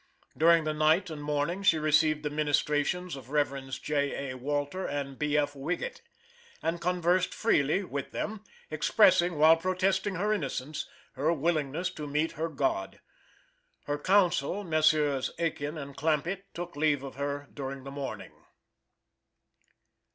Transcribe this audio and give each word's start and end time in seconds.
During 0.35 0.63
the 0.63 0.73
night 0.73 1.11
and 1.11 1.21
morning 1.21 1.61
she 1.61 1.77
received 1.77 2.23
the 2.23 2.31
ministrations 2.31 3.15
of 3.15 3.29
Revs. 3.29 3.77
J. 3.77 4.31
A. 4.31 4.35
Walter 4.35 4.83
and 4.83 5.19
B. 5.19 5.37
F. 5.37 5.53
Wigett, 5.53 6.01
and 6.63 6.81
conversed 6.81 7.35
freely 7.35 7.83
with 7.83 8.09
them, 8.09 8.43
expressing, 8.71 9.37
while 9.37 9.57
protesting 9.57 10.15
her 10.15 10.33
innocence, 10.33 10.89
her 11.13 11.31
willingness 11.31 11.91
to 11.91 12.07
meet 12.07 12.31
her 12.31 12.49
God. 12.49 12.99
Her 13.83 13.99
counsel, 13.99 14.63
Messrs. 14.63 15.29
Aiken 15.37 15.75
& 15.93 15.93
Clampitt, 15.93 16.51
took 16.55 16.75
leave 16.75 17.03
of 17.03 17.13
her 17.17 17.47
during 17.53 17.83
the 17.83 17.91
morning. 17.91 18.31